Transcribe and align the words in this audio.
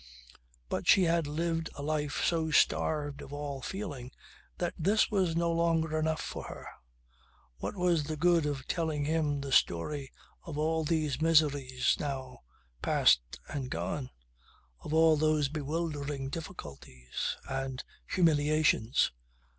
But 0.67 0.87
she 0.87 1.03
had 1.03 1.27
lived 1.27 1.69
a 1.75 1.83
life 1.83 2.23
so 2.25 2.49
starved 2.49 3.21
of 3.21 3.31
all 3.31 3.61
feeling 3.61 4.09
that 4.57 4.73
this 4.75 5.11
was 5.11 5.35
no 5.35 5.51
longer 5.51 5.95
enough 5.99 6.23
for 6.23 6.45
her. 6.45 6.65
What 7.59 7.75
was 7.75 8.05
the 8.05 8.17
good 8.17 8.47
of 8.47 8.67
telling 8.67 9.05
him 9.05 9.41
the 9.41 9.51
story 9.51 10.11
of 10.43 10.57
all 10.57 10.83
these 10.83 11.21
miseries 11.21 11.95
now 11.99 12.39
past 12.81 13.21
and 13.47 13.69
gone, 13.69 14.09
of 14.79 14.91
all 14.91 15.17
those 15.17 15.49
bewildering 15.49 16.29
difficulties 16.29 17.37
and 17.47 17.83
humiliations? 18.07 19.11